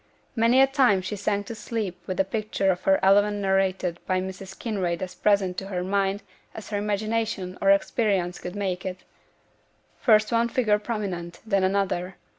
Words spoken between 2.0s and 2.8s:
with the picture